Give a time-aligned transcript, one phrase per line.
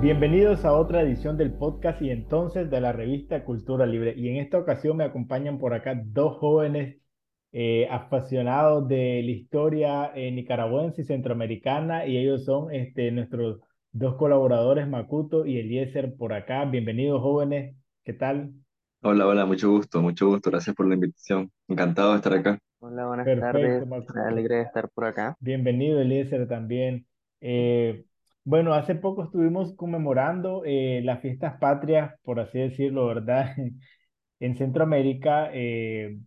[0.00, 4.14] Bienvenidos a otra edición del podcast y entonces de la revista Cultura Libre.
[4.16, 6.98] Y en esta ocasión me acompañan por acá dos jóvenes
[7.50, 13.58] eh, apasionados de la historia eh, nicaragüense y centroamericana y ellos son este, nuestros
[13.90, 16.64] dos colaboradores, Makuto y Eliezer, por acá.
[16.64, 17.74] Bienvenidos jóvenes,
[18.04, 18.52] ¿qué tal?
[19.02, 21.50] Hola, hola, mucho gusto, mucho gusto, gracias por la invitación.
[21.66, 22.58] Encantado de estar acá.
[22.78, 23.86] Hola, buenas Perfecto, tardes.
[23.88, 24.20] Makuto.
[24.20, 25.36] Alegre de estar por acá.
[25.40, 27.04] Bienvenido, Eliezer, también.
[27.40, 28.04] Eh,
[28.48, 33.54] bueno, hace poco estuvimos conmemorando eh, las fiestas patrias, por así decirlo, ¿verdad?
[34.40, 36.18] En Centroamérica, eh,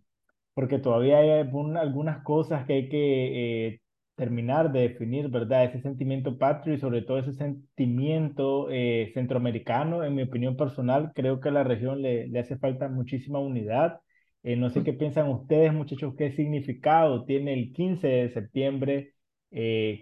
[0.54, 3.82] porque todavía hay algunas cosas que hay que eh,
[4.16, 5.66] terminar de definir, ¿verdad?
[5.66, 8.68] Ese sentimiento patrio y sobre todo ese sentimiento
[9.14, 13.40] centroamericano, en mi opinión personal, creo que a la región le, le hace falta muchísima
[13.40, 14.02] unidad.
[14.44, 19.14] No sé qué piensan ustedes, muchachos, qué significado tiene el 15 de septiembre,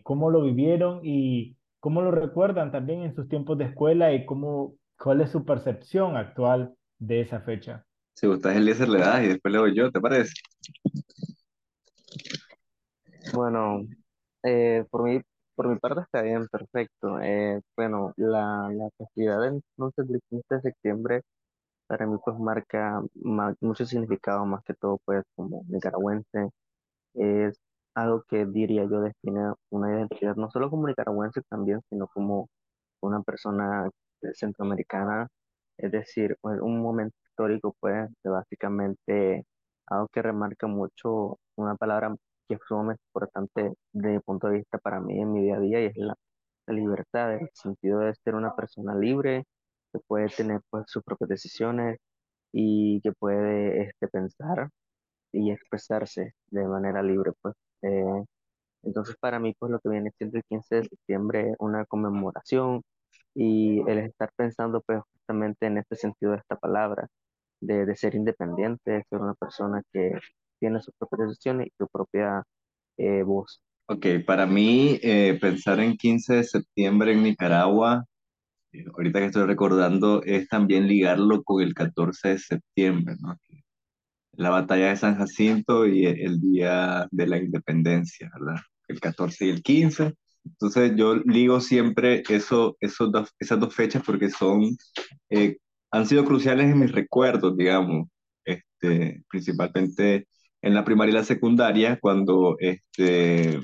[0.04, 4.76] cómo lo vivieron y cómo lo recuerdan también en sus tiempos de escuela y cómo,
[4.98, 7.86] cuál es su percepción actual de esa fecha.
[8.16, 10.34] Si gustas, Eliezer le das y después le doy yo, ¿te parece?
[13.34, 13.82] Bueno,
[14.44, 15.22] eh, por mi,
[15.56, 17.20] por mi parte está bien, perfecto.
[17.22, 21.22] Eh, bueno, la, la festividad del, entonces del 15 de septiembre
[21.88, 26.50] para mí pues marca ma- mucho significado, más que todo pues como nicaragüense.
[27.16, 27.60] Es
[28.02, 32.50] algo que diría yo define una identidad, no solo como nicaragüense también, sino como
[33.02, 33.90] una persona
[34.34, 35.28] centroamericana,
[35.78, 39.46] es decir, un momento histórico, pues, básicamente
[39.88, 42.16] algo que remarca mucho una palabra
[42.48, 45.60] que es sumamente importante desde mi punto de vista para mí en mi día a
[45.60, 46.16] día y es la,
[46.68, 49.46] la libertad, el sentido de ser una persona libre,
[49.94, 51.98] que puede tener pues sus propias decisiones
[52.54, 54.70] y que puede este, pensar
[55.34, 57.56] y expresarse de manera libre, pues.
[57.82, 58.24] Eh,
[58.84, 62.82] entonces, para mí, pues lo que viene siendo el 15 de septiembre es una conmemoración
[63.36, 67.08] y el estar pensando, pues justamente en este sentido de esta palabra,
[67.62, 70.14] de, de ser independiente, de ser una persona que
[70.60, 72.44] tiene sus propias decisiones y su propia
[72.98, 73.62] eh, voz.
[73.88, 78.06] Ok, para mí eh, pensar en 15 de septiembre en Nicaragua,
[78.94, 83.36] ahorita que estoy recordando, es también ligarlo con el 14 de septiembre, ¿no?
[84.34, 88.62] La batalla de San Jacinto y el, día de la independencia, ¿verdad?
[88.88, 90.14] El 14 y el 15.
[90.46, 94.78] Entonces yo ligo siempre eso, esos dos, esas dos fechas porque son,
[95.30, 95.58] eh,
[95.92, 98.08] han sido cruciales en mis recuerdos, digamos,
[98.46, 100.28] este, principalmente
[100.62, 103.60] en la primaria y la secundaria, cuando este,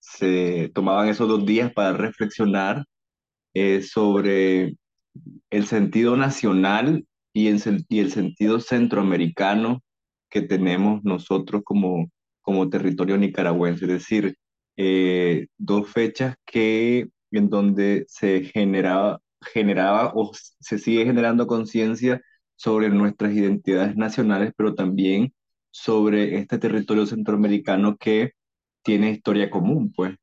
[0.00, 2.84] se tomaban esos dos días para reflexionar
[3.54, 4.76] eh, sobre
[5.50, 9.82] el sentido nacional y el, y el sentido centroamericano
[10.30, 12.10] que tenemos nosotros como,
[12.42, 13.84] como territorio nicaragüense.
[13.86, 14.36] Es decir,
[14.76, 19.20] eh, dos fechas que en donde se generaba,
[19.52, 22.22] generaba o se sigue generando conciencia
[22.56, 25.34] sobre nuestras identidades nacionales, pero también
[25.70, 28.32] sobre este territorio centroamericano que
[28.82, 30.16] tiene historia común, pues.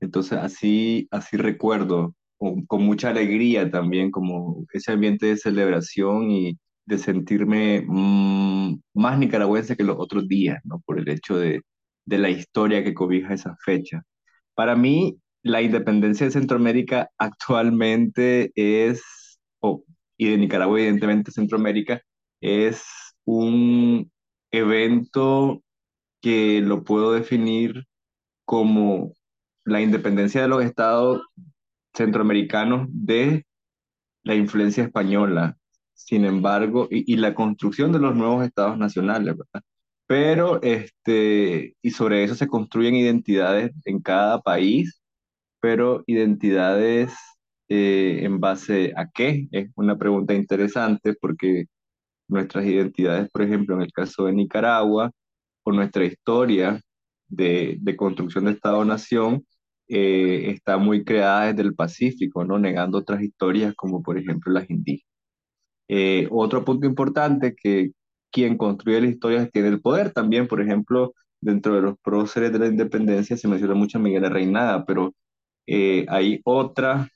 [0.00, 6.98] Entonces, así, así recuerdo, con, mucha alegría también, como ese ambiente de celebración y de
[6.98, 10.80] sentirme mm, más nicaragüense que los otros días, ¿no?
[10.86, 11.62] Por el hecho de,
[12.04, 14.02] de la historia que cobija esa fecha.
[14.54, 19.02] Para mí, la independencia de Centroamérica actualmente es,
[19.60, 19.84] o-
[20.16, 22.02] y de Nicaragua, evidentemente, Centroamérica,
[22.40, 22.84] es
[23.24, 24.10] un
[24.50, 25.62] evento
[26.22, 27.84] que lo puedo definir
[28.44, 29.12] como
[29.64, 31.22] la independencia de los estados
[31.96, 33.44] centroamericanos de
[34.22, 35.56] la influencia española,
[35.94, 39.62] sin embargo, y, la construcción de los nuevos estados nacionales, ¿verdad?
[40.06, 45.00] Pero, este, y sobre eso se construyen identidades en cada país,
[45.60, 47.14] pero identidades
[47.68, 49.48] eh, en base a qué?
[49.52, 51.66] Es una pregunta interesante porque
[52.28, 55.12] nuestras identidades, por ejemplo, en el caso de Nicaragua,
[55.64, 56.80] o nuestra historia
[57.28, 59.44] de construcción de Estado-Nación,
[59.88, 62.58] eh, está muy creada desde el Pacífico, ¿no?
[62.58, 65.06] Negando otras historias como por ejemplo las indígenas.
[65.88, 67.92] Eh, otro punto importante que
[68.30, 72.58] quien construye las historias tiene el poder también, por ejemplo, dentro de los próceres de
[72.58, 75.14] la independencia se menciona mucho a Miguel Reinada, pero
[75.66, 77.08] eh, hay otra,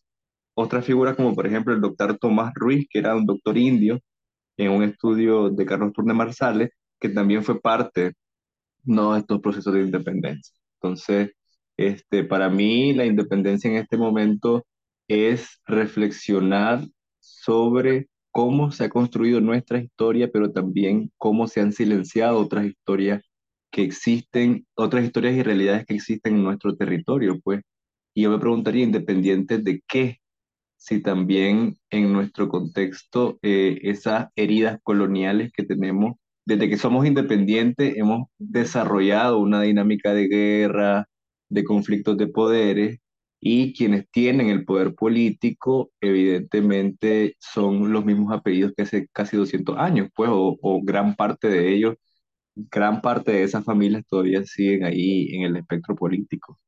[0.54, 4.00] otra figura como por ejemplo el doctor Tomás Ruiz, que era un doctor indio
[4.56, 6.70] en un estudio de Carlos Turne Marsales,
[7.00, 8.14] que también fue parte
[8.84, 10.54] no de estos procesos de independencia.
[10.80, 11.32] Entonces,
[11.80, 14.66] este, para mí la independencia en este momento
[15.08, 16.86] es reflexionar
[17.20, 23.24] sobre cómo se ha construido nuestra historia, pero también cómo se han silenciado otras historias
[23.72, 27.62] que existen, otras historias y realidades que existen en nuestro territorio, pues.
[28.14, 30.18] Y yo me preguntaría, independiente de qué
[30.76, 36.16] si también en nuestro contexto eh, esas heridas coloniales que tenemos,
[36.46, 41.06] desde que somos independientes, hemos desarrollado una dinámica de guerra,
[41.50, 43.00] de conflictos de poderes,
[43.40, 49.78] y quienes tienen el poder político, evidentemente, son los mismos apellidos que hace casi 200
[49.78, 51.96] años, pues, o, o gran parte de ellos,
[52.56, 56.58] gran parte de esas familias todavía siguen ahí en el espectro político.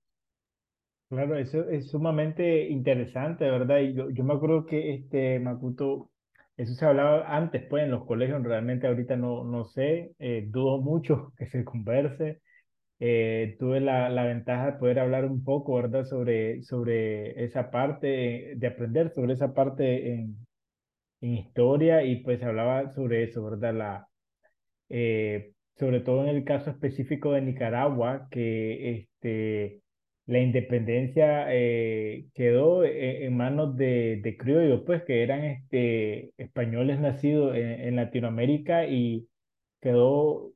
[1.09, 3.81] Claro, eso es sumamente interesante, ¿verdad?
[3.81, 6.11] Y yo, yo me acuerdo que este Makuto,
[6.57, 10.81] eso se hablaba antes, pues, en los colegios, realmente ahorita no, no sé, eh, dudo
[10.81, 12.41] mucho que se converse.
[13.05, 16.05] Eh, tuve la, la ventaja de poder hablar un poco, ¿verdad?
[16.05, 20.37] Sobre, sobre esa parte, de aprender sobre esa parte en,
[21.21, 23.75] en historia y pues hablaba sobre eso, ¿verdad?
[23.75, 24.09] La,
[24.89, 29.83] eh, sobre todo en el caso específico de Nicaragua, que este,
[30.27, 37.57] la independencia eh, quedó en, en manos de, criollos, pues que eran este, españoles nacidos
[37.57, 39.27] en Latinoamérica y
[39.81, 40.53] quedó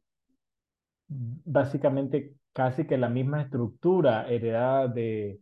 [1.09, 5.41] básicamente casi que la misma estructura heredada de,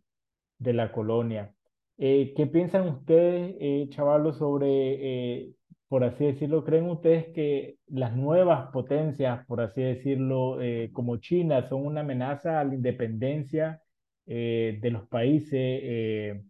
[0.59, 1.55] de la colonia.
[1.97, 5.53] Eh, ¿qué piensan ustedes, eh, chavalos, sobre, eh,
[5.89, 11.69] por así decirlo, creen ustedes que las nuevas potencias, por así decirlo, eh, como China,
[11.69, 13.81] son una amenaza a la independencia
[14.27, 16.43] de los países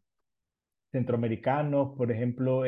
[0.93, 1.97] centroamericanos?
[1.97, 2.63] Por ejemplo,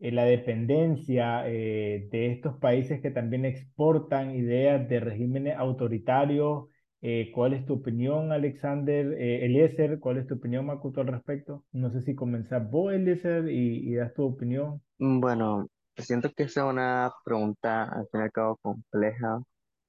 [0.00, 6.66] eh, la dependencia eh, de estos países que también exportan ideas de regímenes autoritarios.
[7.00, 9.12] Eh, ¿cuál es tu opinión, Alexander?
[9.18, 11.64] Eh, Eliezer, ¿cuál es tu opinión, Makuto, al respecto?
[11.72, 14.82] No sé si comenzás vos, Eliezer, y, y das tu opinión.
[14.98, 19.40] Mm, Bueno, siento que esa es una pregunta al fin y al cabo compleja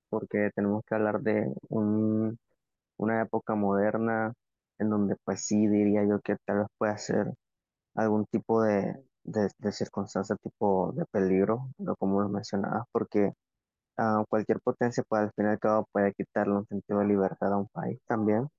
[0.09, 2.37] porque tenemos que hablar de un,
[2.97, 4.33] una época moderna
[4.79, 7.33] en donde pues sí diría yo que tal vez pueda ser
[7.95, 13.33] algún tipo de, de, de circunstancia tipo de peligro, no como lo mencionabas, porque
[13.97, 17.57] ah, cualquier potencia pues al fin y cabo puede quitarle un sentido de libertad a
[17.57, 18.49] un país también,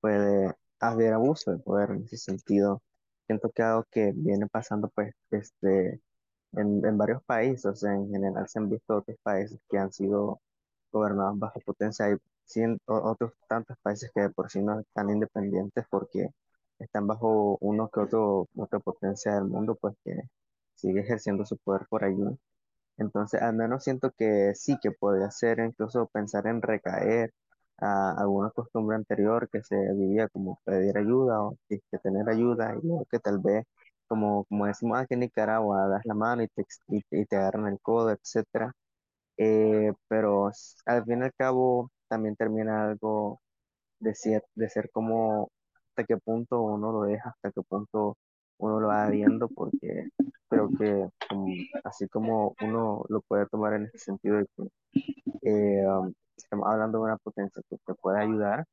[0.00, 2.82] puede haber abuso de poder en ese sentido.
[3.26, 6.00] Siento que algo que viene pasando pues este
[6.52, 10.40] en, en varios países, en general se han visto otros países que han sido
[10.92, 12.16] gobernados bajo potencia y
[12.86, 16.30] otros tantos países que de por sí no están independientes porque
[16.84, 20.22] están bajo uno que otro, otra potencia del mundo, pues que
[20.74, 22.22] sigue ejerciendo su poder por allí.
[22.98, 27.32] Entonces, al menos siento que sí, que podría ser incluso pensar en recaer
[27.78, 32.86] a alguna costumbre anterior que se vivía como pedir ayuda o que tener ayuda y
[32.86, 33.64] luego que tal vez,
[34.06, 37.80] como, como decimos aquí en Nicaragua, das la mano y te, y, te agarran el
[37.80, 38.72] codo, etcétera.
[39.38, 40.50] Eh, pero
[40.86, 43.40] al fin y al cabo también termina algo
[44.00, 45.50] de ser, de ser como
[45.92, 48.16] hasta qué punto uno lo deja, hasta qué punto
[48.58, 50.08] uno lo va viendo, porque
[50.48, 54.68] creo que como- así como uno lo puede tomar en ese sentido de que
[55.42, 58.66] eh, um, estamos hablando de una potencia que te puede ayudar,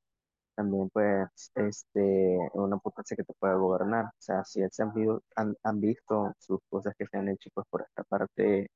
[0.56, 4.06] también pues este, una potencia que te puede gobernar.
[4.08, 7.50] O sea, si se han, visto- han, han visto sus cosas que se han hecho
[7.54, 8.70] pues por esta parte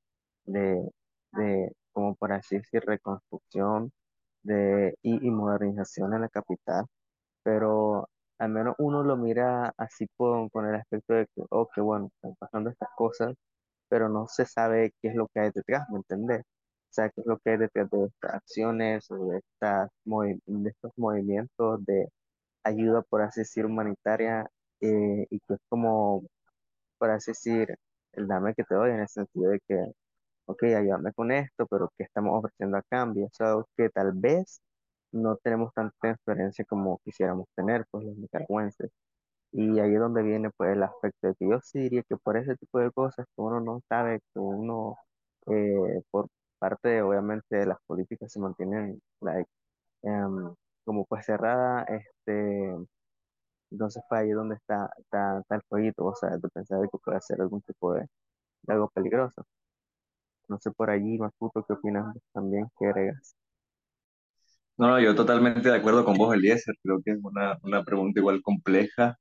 [0.46, 0.90] de,
[1.34, 3.92] de como por así decir, reconstrucción
[4.44, 6.86] de, y, y modernización en la capital
[7.44, 12.10] pero al menos uno lo mira así con, con el aspecto de que, oh, bueno,
[12.16, 13.34] están pasando estas cosas,
[13.90, 16.42] pero no se sabe qué es lo que hay detrás, ¿me entendés?
[16.42, 20.42] O sea, qué es lo que hay detrás de estas acciones o de, estas movi-
[20.46, 22.10] de estos movimientos de
[22.64, 24.48] ayuda, por así decir, humanitaria,
[24.82, 26.24] eh, y que es como,
[26.98, 27.76] por así decir,
[28.14, 29.86] el dame que te doy en el sentido de que,
[30.48, 33.28] ok, ayúdame con esto, pero ¿qué estamos ofreciendo a cambio?
[33.28, 34.62] O sea, que tal vez
[35.14, 38.92] no tenemos tanta experiencia como quisiéramos tener, pues los nicaragüenses.
[39.54, 42.38] Y ahí es donde viene pues el aspecto de que yo sí diría que por
[42.38, 44.98] ese tipo de cosas que uno no sabe, que uno
[45.48, 46.28] eh, por
[46.60, 49.50] parte obviamente de las políticas se mantienen like,
[50.04, 50.56] em,
[50.86, 52.76] como pues cerrada, este,
[53.72, 56.98] entonces fue ahí donde está, está, está el jueguito, o sea, de pensar de que
[57.00, 58.08] puede ser algún tipo de,
[58.68, 59.46] algo peligroso.
[60.48, 62.68] No sé por allí, Maputo, ¿qué opinas también?
[62.80, 63.36] ¿Qué agregas?
[64.78, 66.76] No, no, yo totalmente de acuerdo con vos, Eliezer.
[66.82, 69.18] Creo que es una, una pregunta igual compleja.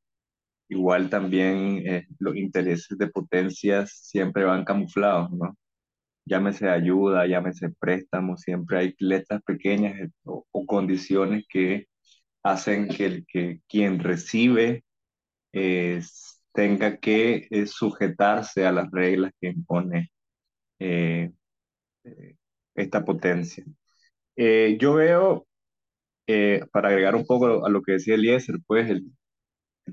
[0.69, 5.57] Igual también eh, los intereses de potencias siempre van camuflados, ¿no?
[6.27, 11.89] Llámese ayuda, llámese préstamo, siempre hay letras pequeñas eh, o, o condiciones que
[12.45, 14.85] hacen que, el, que quien recibe
[15.53, 16.03] eh,
[16.53, 20.11] tenga que eh, sujetarse a las reglas que impone
[20.81, 21.33] eh,
[22.05, 22.37] eh,
[22.77, 23.65] esta potencia.
[24.37, 25.47] Eh, yo veo,
[26.27, 29.05] eh, para agregar un poco a lo que decía Eliezer, pues el,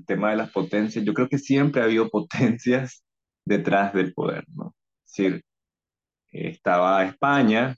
[0.06, 3.04] tema de las potencias, yo creo que siempre ha habido potencias
[3.44, 4.74] detrás del poder, ¿no?
[5.06, 5.42] Decir,
[6.32, 7.76] estaba España,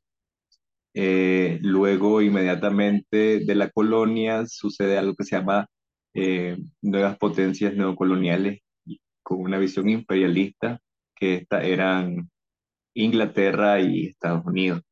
[0.94, 5.66] eh, luego inmediatamente de la colonia sucede algo que se llama
[6.82, 8.60] nuevas potencias neocoloniales
[9.22, 10.80] con una visión imperialista,
[11.16, 12.30] que eran
[12.94, 14.82] Inglaterra y Estados Unidos.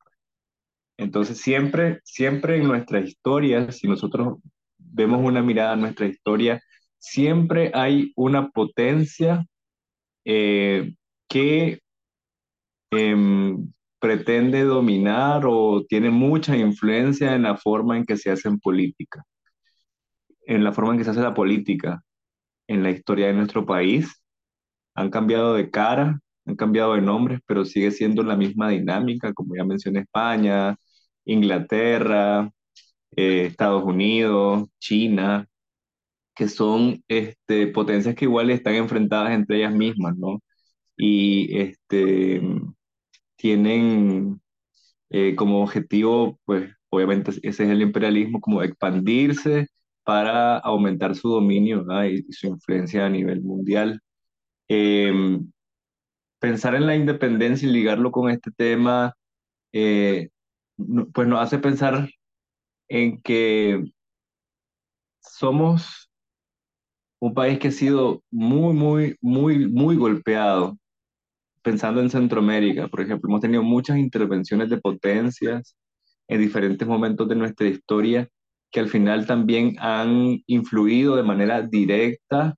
[1.00, 4.38] Entonces siempre, siempre en nuestra historia, si nosotros
[4.76, 6.61] vemos una mirada a nuestra historia,
[6.99, 9.47] siempre hay una potencia
[10.25, 10.95] eh,
[11.28, 11.80] que
[12.90, 18.59] em, pretende dominar o tiene mucha influencia en la forma en que se hace en
[18.61, 19.25] política,
[20.47, 22.02] en la forma en que se hace la política
[22.69, 24.23] en la historia de nuestro país.
[24.95, 29.57] Han cambiado de cara, han cambiado de nombres, pero sigue siendo la misma dinámica, como
[29.57, 30.76] ya mencioné España,
[31.24, 32.50] Inglaterra,
[33.16, 35.48] eh, Estados Unidos, China,
[36.34, 40.40] que son este, potencias que igual están enfrentadas entre ellas mismas, ¿no?
[40.96, 42.42] Y este,
[43.36, 44.40] tienen
[45.10, 49.68] eh, como objetivo, pues obviamente ese es el imperialismo, como expandirse
[50.04, 54.00] para aumentar su dominio y, su influencia a nivel mundial.
[54.68, 55.50] Em,
[56.40, 59.14] pensar en la independencia y ligarlo con este tema,
[59.72, 60.30] eh,
[61.12, 62.08] pues nos hace pensar
[62.88, 63.84] en que
[65.20, 66.10] somos
[67.20, 70.78] un país que ha sido muy, muy, muy, muy golpeado
[71.62, 75.76] pensando en Centroamérica, por ejemplo, hemos tenido muchas intervenciones de potencias
[76.28, 78.28] en diferentes momentos de nuestra historia
[78.70, 82.54] que al final también han influido de manera directa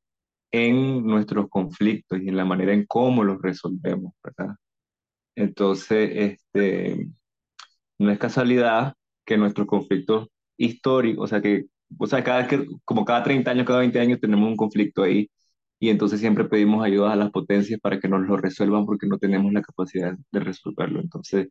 [0.53, 4.55] en nuestros conflictos y en la manera en cómo los resolvemos, ¿verdad?
[5.35, 7.09] Entonces, este,
[8.03, 8.95] no es casualidad
[9.25, 11.67] que nuestros conflictos históricos, o sea, que,
[11.99, 12.49] o sea, cada,
[12.85, 15.31] como cada 30 años, cada 20 años tenemos un conflicto ahí
[15.79, 19.19] y entonces siempre pedimos ayuda a las potencias para que nos lo resuelvan porque no
[19.19, 21.01] tenemos la capacidad de resolverlo.
[21.01, 21.49] Entonces,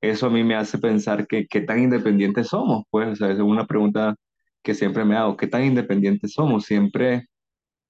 [0.00, 3.40] eso a mí me hace pensar que qué tan independientes somos, pues, o sea, es
[3.40, 4.16] una pregunta
[4.62, 6.64] que siempre me hago, ¿qué tan independientes somos?
[6.64, 7.26] Siempre,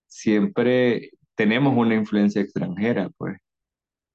[0.07, 3.39] siempre tenemos una influencia extranjera, pues,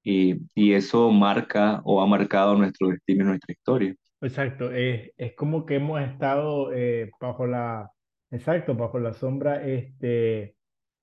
[0.09, 3.95] y, y eso marca o ha marcado nuestro destino y nuestra historia.
[4.21, 7.91] Exacto, es, es como que hemos estado eh, bajo la,
[8.31, 10.55] exacto, bajo la sombra, este,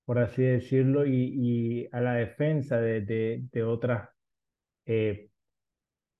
[0.05, 4.01] por así decirlo, y, y a la defensa de, de, de otros
[4.85, 5.29] eh,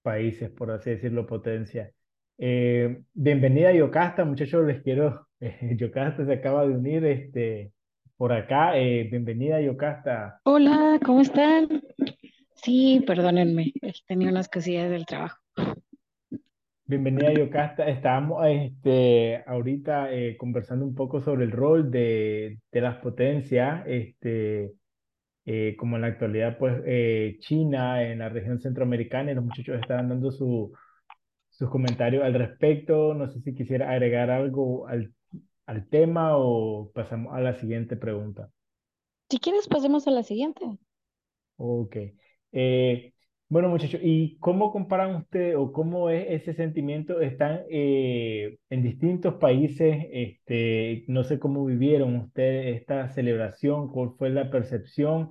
[0.01, 1.91] países, por así decirlo, potencia.
[2.38, 7.74] Eh, bienvenida Yocasta, muchachos, les quiero, eh, Yocasta se acaba de unir este,
[8.15, 10.39] por acá, eh, bienvenida Yocasta.
[10.44, 11.82] Hola, ¿cómo están?
[12.68, 13.72] Sí, perdónenme,
[14.08, 15.38] tenía unas cosillas del trabajo.
[16.84, 22.98] Bienvenida Yocasta, estábamos este, ahorita eh, conversando un poco sobre el rol de, de las
[22.98, 24.74] potencias, este,
[25.46, 29.80] eh, como en la actualidad, pues eh, China en la región centroamericana y los muchachos
[29.80, 30.74] estaban dando su,
[31.50, 33.14] sus comentarios al respecto.
[33.14, 35.14] No sé si quisiera agregar algo al,
[35.68, 38.50] al tema o pasamos a la siguiente pregunta.
[39.30, 40.66] Si quieres, pasemos a la siguiente.
[41.56, 41.96] Ok.
[42.51, 43.13] Eh,
[43.50, 47.22] bueno, muchachos, ¿y cómo comparan ustedes o cómo es ese sentimiento?
[47.22, 54.30] Están eh, en distintos países, este, no sé cómo vivieron ustedes esta celebración, cuál fue
[54.30, 55.30] la percepción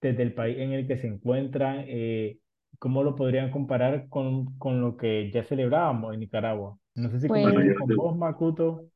[0.00, 2.38] desde el país en el que se encuentran, eh,
[2.78, 6.78] cómo lo podrían comparar con, con lo que ya celebrábamos en Nicaragua.
[6.94, 8.86] No sé si Pues, con vos, Makuto.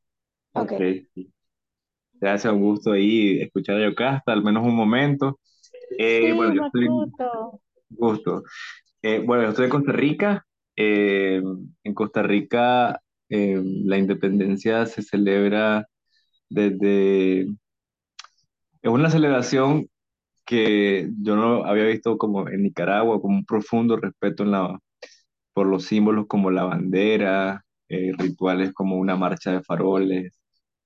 [0.54, 0.72] ok.
[0.72, 1.32] ok, sí.
[2.20, 5.39] Te hace un gusto ahí escuchar a Yocasta, al menos un momento.
[5.98, 6.88] Eh, bueno, Sí, yo estoy,
[7.90, 8.42] gusto.
[9.02, 10.46] Eh, bueno, yo estoy de Costa Rica.
[10.76, 11.42] Eh,
[11.84, 15.86] en Costa Rica eh, la independencia se celebra
[16.50, 17.42] desde...
[18.82, 19.86] Es una celebración
[20.46, 24.78] que yo no había visto como en Nicaragua, como un profundo respeto en la,
[25.54, 30.40] por los símbolos como la bandera, eh, rituales como una marcha de faroles,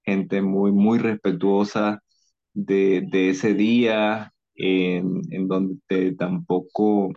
[0.04, 2.02] gente muy, muy respetuosa
[2.54, 7.12] de, de ese día, en, en donde te- tampoco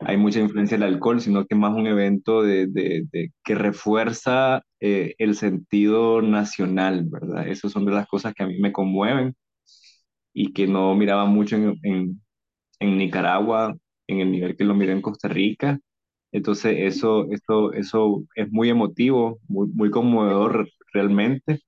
[0.00, 4.62] hay mucha influencia del alcohol, sino que más un evento de, de- de- que refuerza
[4.80, 7.48] eh, el sentido nacional, ¿verdad?
[7.48, 9.34] Esas son de las cosas que a mí me conmueven
[10.32, 12.22] y que no miraba mucho en, en,
[12.80, 13.76] en Nicaragua,
[14.08, 15.80] en el nivel que lo miré en Costa Rica.
[16.32, 21.60] Entonces eso, eso, eso es muy emotivo, muy, muy conmovedor realmente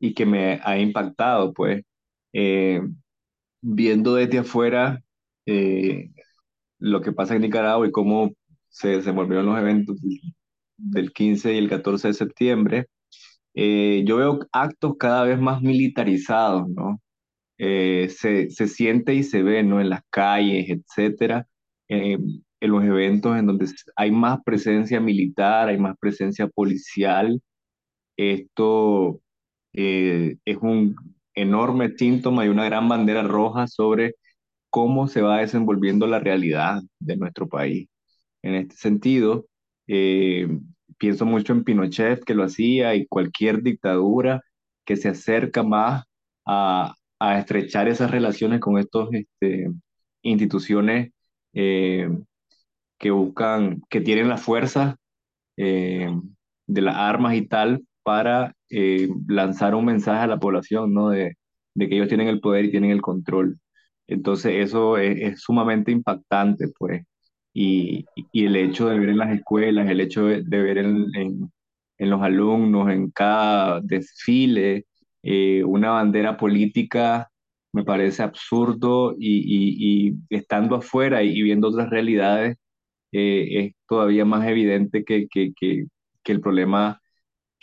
[0.00, 1.84] y que me ha impactado, pues,
[2.32, 2.82] eh,
[3.62, 5.02] viendo desde afuera
[5.46, 6.10] eh,
[6.78, 8.32] lo que pasa en Nicaragua y cómo
[8.68, 9.96] se, se volvieron los eventos
[10.76, 12.86] del 15 y el 14 de septiembre,
[13.54, 17.00] eh, yo veo actos cada vez más militarizados, ¿no?
[17.58, 19.80] eh, se, se siente y se ve, ¿no?
[19.80, 21.46] En las calles, etcétera,
[21.88, 27.40] en los eventos en donde hay más presencia militar, hay más presencia policial.
[28.16, 29.20] Esto
[29.72, 30.96] es un
[31.40, 34.14] enorme síntoma y una gran bandera roja sobre
[34.70, 37.88] cómo se va desenvolviendo la realidad de nuestro país.
[38.42, 39.46] En este sentido,
[39.88, 40.48] eh,
[40.98, 44.42] pienso mucho en Pinochet que lo hacía y cualquier dictadura
[44.84, 46.04] que se acerca más
[46.46, 49.70] a, a estrechar esas relaciones con estas este,
[50.22, 51.12] instituciones
[51.54, 52.08] eh,
[52.98, 54.96] que buscan, que tienen la fuerza
[55.56, 56.10] eh,
[56.66, 61.10] de las armas y tal para eh, lanzar un mensaje a la población, ¿no?
[61.10, 61.36] De,
[61.78, 63.58] que ellos tienen el poder y tienen el control.
[64.06, 67.04] Entonces eso es, sumamente impactante, pues.
[67.54, 71.50] Y, el hecho de ver en las escuelas, el hecho de, ver en,
[71.98, 74.86] los alumnos, en cada desfile,
[75.22, 77.30] eh, una bandera política,
[77.72, 82.56] me parece absurdo y, estando afuera y viendo otras realidades,
[83.12, 85.28] eh, es todavía más evidente que,
[86.24, 86.99] el problema,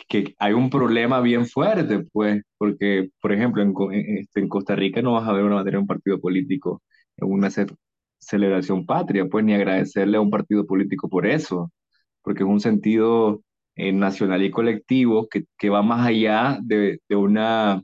[0.08, 3.74] que hay un problema bien fuerte, pues, porque, por ejemplo, en,
[4.18, 6.82] este, en Costa Rica no vas a ver una bandera de un partido político
[7.16, 7.66] en una ce
[8.18, 11.70] celebración patria, pues, ni agradecerle a un partido político por eso,
[12.22, 13.42] porque es un sentido
[13.76, 17.82] eh, nacional y colectivo que, que va más allá de, de, una,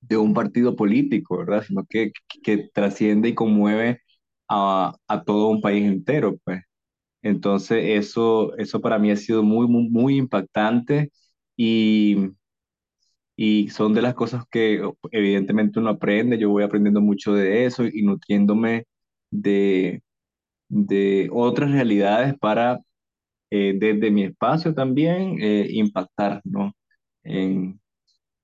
[0.00, 1.64] de un partido político, ¿verdad?
[1.66, 4.00] Sino que, que trasciende y conmueve
[4.48, 6.62] a, a todo un país entero, pues.
[7.22, 11.10] Entonces, eso, eso para mí ha sido muy, muy, muy impactante
[11.62, 12.16] y,
[13.36, 16.38] y son de las cosas que evidentemente uno aprende.
[16.38, 18.86] Yo voy aprendiendo mucho de eso y nutriéndome
[19.30, 20.02] de,
[20.68, 22.80] de otras realidades para,
[23.50, 26.74] eh, desde mi espacio también, eh, impactar, ¿no?
[27.24, 27.80] En,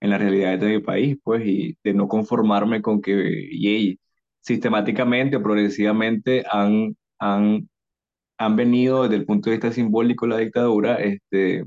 [0.00, 3.12] en las realidades de mi país, pues, y de no conformarme con que
[3.52, 4.00] y,
[4.40, 7.68] sistemáticamente o progresivamente han, han
[8.38, 11.64] han venido desde el punto de vista simbólico la dictadura, este,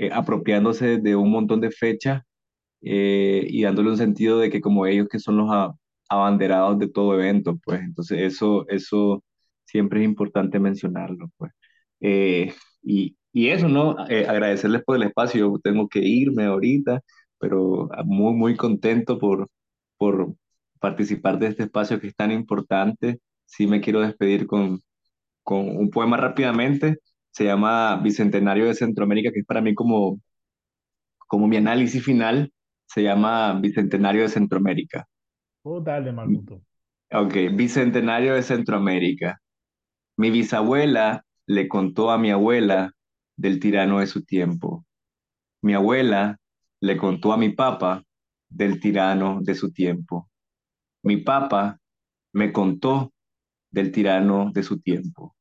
[0.00, 2.22] eh, apropiándose de un montón de fechas
[2.82, 5.50] eh, y dándole un sentido de que como ellos que son los
[6.08, 9.22] abanderados de todo evento, pues entonces eso, eso
[9.66, 11.52] siempre es importante mencionarlo, pues.
[12.00, 13.90] Eh, y, y, eso, ¿no?
[14.00, 17.02] agradecerles por el espacio, yo tengo que irme ahorita,
[17.38, 19.48] pero muy, muy contento por,
[19.98, 20.34] por
[20.80, 23.20] participar de este espacio que es tan importante.
[23.46, 24.80] Sí me quiero despedir con,
[25.42, 27.00] con un poema rápidamente.
[27.30, 30.20] Se llama Bicentenario de Centroamérica, que es para mí como,
[31.28, 32.52] como mi análisis final.
[32.86, 35.06] Se llama Bicentenario de Centroamérica.
[35.62, 36.62] Oh, dale, Maguto.
[37.12, 39.40] Ok, Bicentenario de Centroamérica.
[40.16, 42.92] Mi bisabuela le contó a mi abuela
[43.36, 44.84] del tirano de su tiempo.
[45.62, 46.38] Mi abuela
[46.80, 48.02] le contó a mi papá
[48.48, 50.28] del tirano de su tiempo.
[51.02, 51.78] Mi papá
[52.32, 53.12] me contó
[53.70, 55.34] del tirano de su tiempo.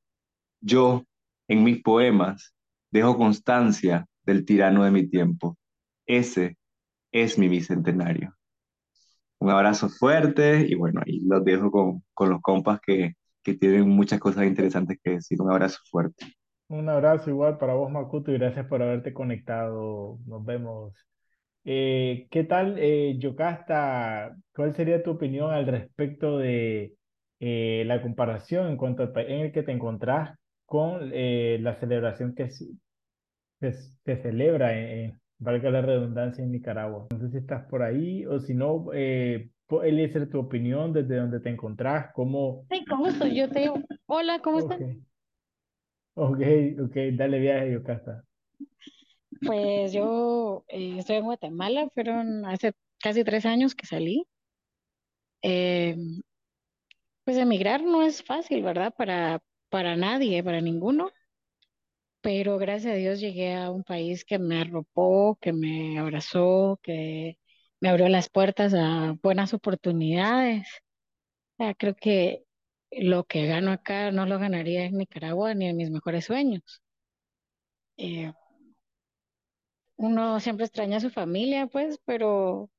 [0.62, 1.06] Yo,
[1.50, 2.56] en mis poemas,
[2.92, 5.58] dejo constancia del tirano de mi tiempo.
[6.06, 6.58] Ese
[7.12, 8.36] es mi bicentenario.
[9.40, 13.90] Un abrazo fuerte y bueno, ahí los dejo con, con los compas que, que tienen
[13.90, 15.42] muchas cosas interesantes que decir.
[15.42, 16.26] Un abrazo fuerte.
[16.68, 20.20] Un abrazo igual para vos, Makuto, y gracias por haberte conectado.
[20.28, 20.94] Nos vemos.
[21.66, 24.36] Eh, ¿qué tal, eh, Yocasta?
[24.54, 26.94] ¿Cuál sería tu opinión al respecto de
[27.40, 30.39] eh, la comparación en cuanto al país en el que te encontrás
[30.70, 32.48] con eh, la celebración que,
[33.60, 33.74] que,
[34.06, 37.08] que celebra, en, valga la redundancia, en Nicaragua.
[37.12, 39.50] No sé si estás por ahí o si no, eh,
[39.84, 42.66] Eliezer, tu opinión desde donde te encontrás, cómo...
[42.70, 44.78] Sí, con gusto, yo te digo, hola, ¿cómo okay.
[44.78, 44.98] estás?
[46.14, 46.42] Ok,
[46.86, 48.24] ok, dale viaje, Yocasta.
[49.46, 54.26] Pues yo eh, estoy en Guatemala, fueron hace casi tres años que salí.
[55.42, 55.96] Eh,
[57.24, 58.94] pues emigrar no es fácil, ¿verdad?
[58.96, 61.12] Para, para nadie, para ninguno,
[62.22, 67.38] pero gracias a Dios llegué a un país que me arropó, que me abrazó, que
[67.80, 70.68] me abrió las puertas a buenas oportunidades.
[71.78, 72.44] Creo que
[72.92, 76.82] lo que gano acá no lo ganaría en Nicaragua ni en mis mejores sueños.
[77.98, 78.32] Eh,
[79.98, 82.72] uno siempre extraña a su familia, pues, pero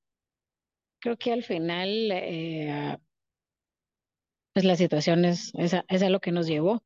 [1.01, 2.97] creo que al final, eh,
[4.53, 6.83] pues la situación es, es, a, es lo que nos llevó.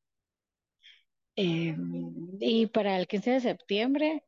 [1.36, 1.76] Eh,
[2.40, 4.22] y para el 15 de septiembre,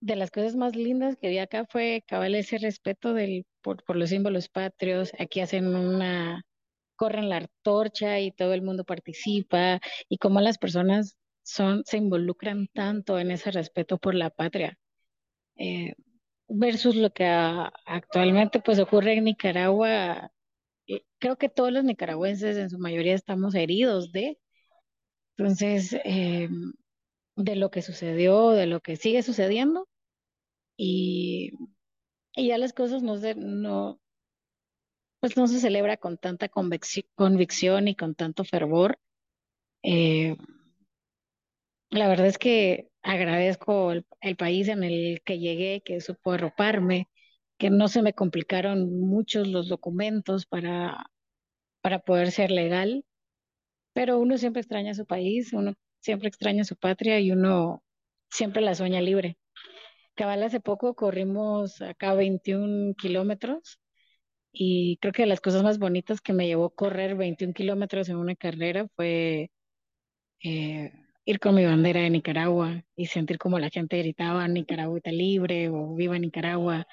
[0.00, 3.96] de las cosas más lindas que vi acá fue cabal ese respeto del, por, por
[3.96, 5.12] los símbolos patrios.
[5.18, 6.44] Aquí hacen una,
[6.96, 12.68] corren la torcha y todo el mundo participa y cómo las personas son, se involucran
[12.68, 14.78] tanto en ese respeto por la patria.
[15.56, 15.94] Eh,
[16.48, 20.30] versus lo que actualmente pues ocurre en Nicaragua.
[20.88, 24.38] Eh, Creo que todos los nicaragüenses en su mayoría estamos heridos de,
[25.36, 26.48] entonces, eh,
[27.36, 29.88] de lo que sucedió, de lo que sigue sucediendo
[30.76, 31.52] y,
[32.36, 34.00] y ya las cosas no se, no,
[35.20, 38.98] pues no se celebra con tanta convicci- convicción y con tanto fervor.
[39.84, 40.36] Eh,
[41.90, 47.08] la verdad es que agradezco el, el país en el que llegué, que supo arroparme,
[47.58, 51.06] que no se me complicaron muchos los documentos para,
[51.80, 53.04] para poder ser legal,
[53.92, 57.82] pero uno siempre extraña su país, uno siempre extraña su patria y uno
[58.30, 59.38] siempre la sueña libre.
[60.14, 63.80] Cabal, hace poco corrimos acá 21 kilómetros
[64.52, 68.34] y creo que las cosas más bonitas que me llevó correr 21 kilómetros en una
[68.36, 69.50] carrera fue
[70.42, 70.92] eh,
[71.26, 75.68] ir con mi bandera de Nicaragua y sentir como la gente gritaba Nicaragua está libre
[75.68, 76.86] o viva Nicaragua.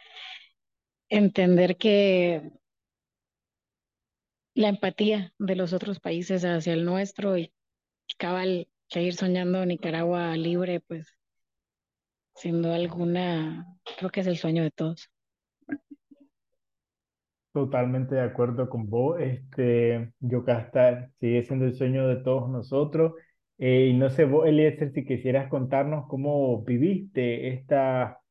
[1.16, 2.42] Entender que
[4.56, 7.54] la empatía de los otros países hacia el nuestro y
[8.18, 11.16] cabal seguir soñando Nicaragua libre, pues
[12.34, 15.12] sin duda alguna creo que es el sueño de todos.
[17.54, 19.22] Totalmente de acuerdo con vos.
[19.22, 23.14] Este, Yocasta sigue siendo el sueño de todos nosotros.
[23.60, 28.23] Eh, y no sé, vos, Eliezer, si quisieras contarnos cómo viviste esta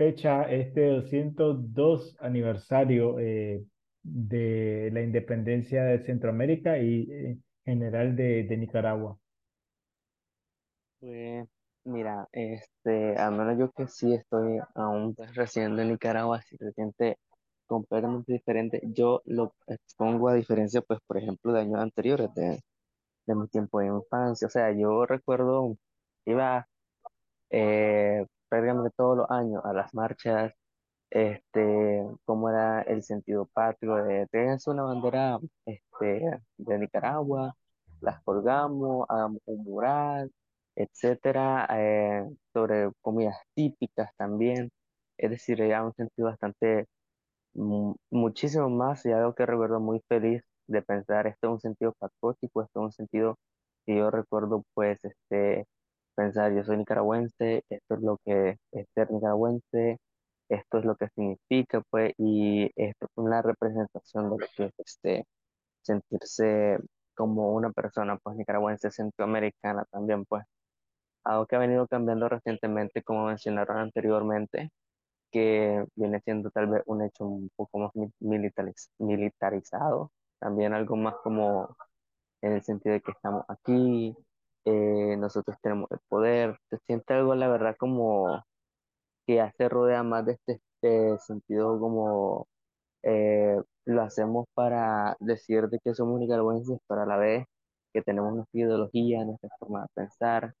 [0.00, 3.62] fecha, este 202 aniversario eh,
[4.02, 9.18] de la independencia de Centroamérica y eh, en general de, de Nicaragua.
[11.00, 11.46] Pues,
[11.84, 16.72] mira, este, al menos yo que sí estoy aún pues, residiendo en Nicaragua, sí se
[16.72, 17.18] siente
[17.66, 18.80] completamente diferente.
[18.94, 22.62] Yo lo expongo a diferencia, pues, por ejemplo, de años anteriores, de,
[23.26, 24.46] de mi tiempo de infancia.
[24.48, 25.76] O sea, yo recuerdo,
[26.26, 26.66] iba
[27.50, 30.54] eh, prácticamente todos los años a las marchas,
[31.10, 34.28] este, cómo era el sentido patrio de
[34.66, 37.54] una bandera, este, de Nicaragua,
[38.00, 40.32] las colgamos, hagamos un mural,
[40.76, 44.70] etcétera, eh, sobre comidas típicas también.
[45.18, 46.86] Es decir, era un sentido bastante
[47.54, 51.92] mu- muchísimo más y algo que recuerdo muy feliz de pensar, esto es un sentido
[51.98, 53.36] patriótico, esto es un sentido
[53.86, 55.66] que yo recuerdo pues este
[56.22, 59.98] pensar, yo soy nicaragüense, esto es lo que es ser nicaragüense,
[60.48, 64.72] esto es lo que significa pues y esto es una representación de lo que es
[64.78, 65.26] este
[65.82, 66.78] sentirse
[67.14, 70.44] como una persona pues nicaragüense centroamericana también pues.
[71.24, 74.70] Algo que ha venido cambiando recientemente como mencionaron anteriormente
[75.32, 80.96] que viene siendo tal vez un hecho un poco más mi- militariz- militarizado, también algo
[80.96, 81.76] más como
[82.42, 84.16] en el sentido de que estamos aquí,
[84.64, 88.44] eh, nosotros tenemos el poder, se siente algo, la verdad, como
[89.26, 92.48] que ya se rodea más de este, este sentido como
[93.02, 97.46] eh, lo hacemos para decir de que somos nicaragüenses, pero a la vez
[97.92, 100.54] que tenemos nuestra ideología, nuestra forma de pensar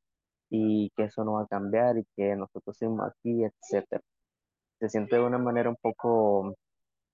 [0.50, 4.02] y que eso no va a cambiar y que nosotros somos aquí, etcétera.
[4.80, 6.54] Se siente de una manera un poco,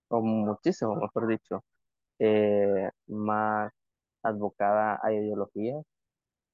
[0.09, 1.62] o muchísimo, mejor dicho,
[2.18, 3.72] eh, más
[4.22, 5.85] advocada a ideologías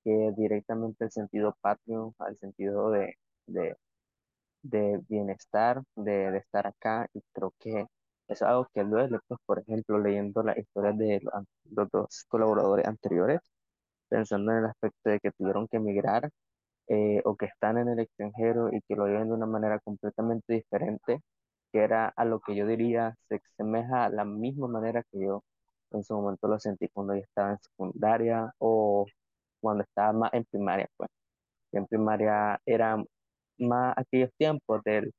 [0.05, 3.77] que directamente al sentido patrio, al sentido de, de,
[4.63, 7.87] de bienestar, de, de estar acá, y creo que
[8.29, 11.35] es algo que duele, pues, por ejemplo, leyendo las historias de los,
[11.71, 13.41] los dos colaboradores anteriores,
[14.09, 16.31] pensando en el aspecto de que tuvieron que emigrar
[16.89, 20.55] eh, o que están en el extranjero y que lo viven de una manera completamente
[20.55, 21.21] diferente,
[21.73, 25.45] que era a lo que yo diría se asemeja a la misma manera que yo
[25.93, 29.07] en su momento lo sentí cuando yo estaba en secundaria o
[29.63, 31.11] cuando estaba más en primaria, pues.
[31.73, 32.99] En primaria era
[33.59, 35.13] más aquellos tiempos del,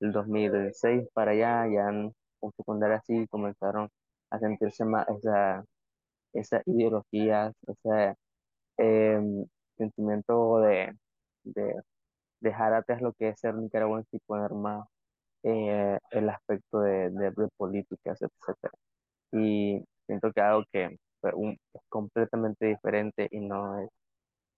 [0.00, 3.88] del 2006 para allá, ya en, en secundaria sí comenzaron
[4.30, 5.64] a sentirse más esa,
[6.32, 8.14] esa ideología, ese
[8.78, 9.46] em,
[9.78, 10.96] sentimiento de,
[11.44, 11.74] de
[12.40, 14.86] dejar atrás lo que es ser nicaragüense y poner más
[15.44, 18.72] eh, el aspecto de, de, de políticas, etcétera.
[19.32, 23.90] Y siento que algo que es completamente diferente y no es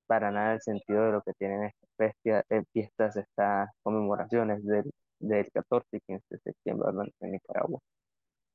[0.06, 4.90] para nada el sentido de lo que tienen estas fiestas, eh, fiestas, estas conmemoraciones del,
[5.20, 7.80] del 14 y 15 de septiembre, en Nicaragua.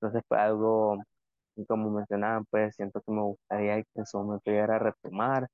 [0.02, 0.98] Entonces fue algo,
[1.68, 5.48] como mencionaban, pues siento que me gustaría en su momento llegara a retomar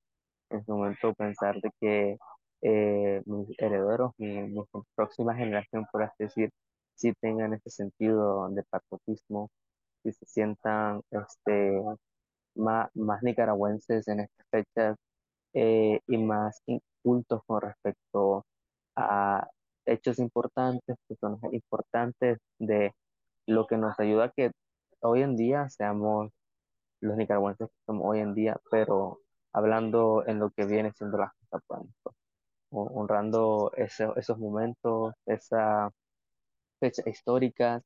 [0.51, 2.17] en su momento pensar de que
[2.61, 4.53] eh, mis herederos, mi,
[4.95, 6.51] próxima generación, por así decir,
[6.95, 9.49] sí tengan ese sentido de patriotismo,
[10.03, 11.81] y se sientan este,
[12.55, 14.97] más, más nicaragüenses en estas fechas
[15.53, 18.45] eh, y más incultos con respecto
[18.95, 19.47] a
[19.85, 22.93] hechos importantes, personas importantes de
[23.47, 24.51] lo que nos ayuda a que
[25.01, 26.31] hoy en día seamos
[27.01, 29.19] los nicaragüenses que somos hoy en día, pero
[29.53, 32.15] hablando en lo que viene siendo las cosas, pues,
[32.71, 35.91] honrando ese- esos momentos, esas
[36.79, 37.83] fechas históricas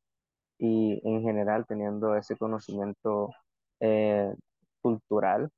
[0.59, 3.31] y en general teniendo ese conocimiento
[3.81, 4.33] eh,
[4.85, 5.49] cultural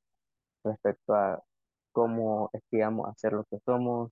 [0.63, 1.43] respecto a
[1.93, 2.63] cómo es
[3.07, 4.11] a ser lo que somos,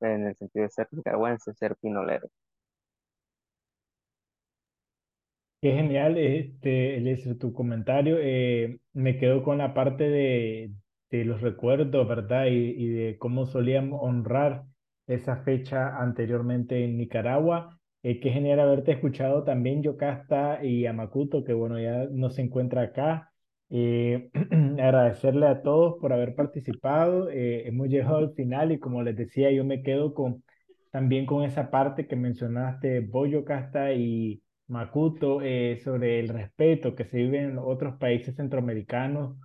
[0.00, 2.28] en el sentido de ser nicaragüense, ser pinolero.
[5.62, 8.18] Qué genial, este, Eliezer, tu comentario.
[8.20, 10.72] eh, me quedo con la parte de,
[11.10, 12.46] de los recuerdos, ¿verdad?
[12.46, 14.64] Y, y de cómo solíamos honrar
[15.08, 17.78] esa fecha anteriormente en Nicaragua.
[18.02, 22.82] Eh, qué genial haberte escuchado también, Yocasta y Amacuto, que bueno, ya no se encuentra
[22.82, 23.31] acá.
[23.74, 24.30] Eh,
[24.78, 27.30] agradecerle a todos por haber participado.
[27.30, 30.44] eh, hemos llegado al final y como les decía, yo me quedo con
[30.92, 37.06] también con esa parte que mencionaste, vos, Yocasta, y Macuto, eh, sobre el respeto que
[37.06, 39.36] se vive en otros países centroamericanos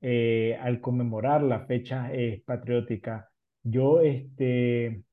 [0.00, 3.30] eh, al conmemorar la fecha eh, patriótica.
[3.64, 5.04] Yo, este, en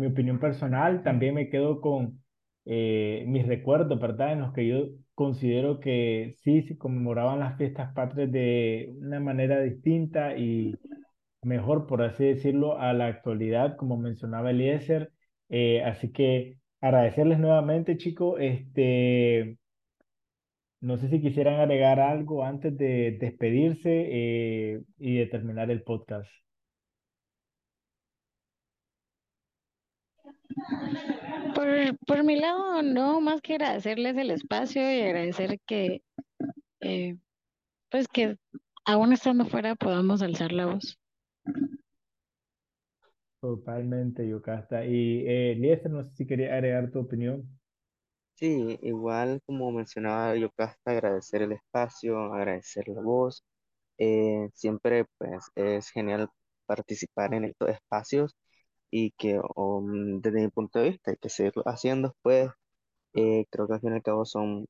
[0.00, 2.23] mi opinión personal, también me quedo con
[2.66, 4.32] eh, mis recuerdos, ¿verdad?
[4.32, 9.60] En los que yo considero que sí se conmemoraban las fiestas patrias de una manera
[9.60, 10.74] distinta y
[11.42, 15.12] mejor, por así decirlo, a la actualidad, como mencionaba Eliezer.
[15.50, 18.36] Eh, así que agradecerles nuevamente, chicos.
[18.40, 19.58] Este,
[20.80, 26.30] no sé si quisieran agregar algo antes de despedirse eh, y de terminar el podcast.
[31.64, 36.02] Por, por mi lado, no más que agradecerles el espacio y agradecer que,
[36.80, 37.16] eh,
[37.90, 38.36] pues que
[38.84, 40.98] aún estando fuera podamos alzar la voz.
[43.40, 44.84] Totalmente, Yocasta.
[44.84, 47.48] Y eh, no sé si quería agregar tu opinión.
[48.34, 53.42] Sí, igual como mencionaba Yocasta, agradecer el espacio, agradecer la voz.
[53.96, 56.28] Eh, siempre pues es genial
[56.66, 58.36] participar en estos espacios
[58.96, 62.48] y que um, desde mi punto de vista hay que seguirlo haciendo, pues
[63.14, 64.66] eh, creo que al fin y al cabo son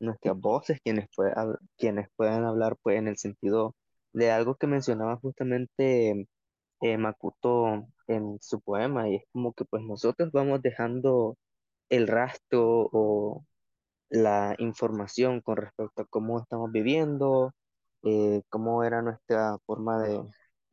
[0.00, 1.34] nuestras voces quienes, puede
[1.78, 3.76] quienes pueden hablar pues en el sentido
[4.12, 6.26] de algo que mencionaba justamente
[6.82, 11.36] eh, Makoto en su poema y es como que pues nosotros vamos dejando
[11.90, 13.44] el rastro o
[14.10, 17.52] la información con respecto a cómo estamos viviendo,
[18.04, 20.20] eh, cómo era nuestra forma de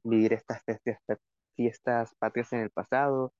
[0.03, 1.19] vivir estas fiestas,
[1.55, 3.33] fiestas patrias en el pasado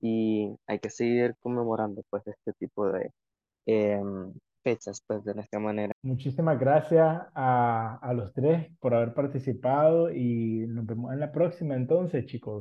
[0.00, 3.10] y hay que seguir conmemorando pues este tipo de
[3.66, 5.92] em, fechas pues de nuestra manera.
[6.02, 11.74] Muchísimas gracias a, a los tres por haber participado y nos vemos en la próxima
[11.76, 12.58] entonces, chicos.